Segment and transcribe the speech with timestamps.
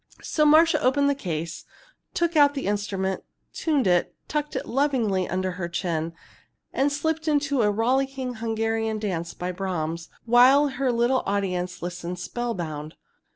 [0.23, 1.63] So Marcia opened the case
[2.09, 6.13] and took out the instrument, tuned it, tucked it lovingly under her chin,
[6.73, 12.95] and slipped into a rollicking Hungarian dance by Brahms, while her little audience listened spellbound.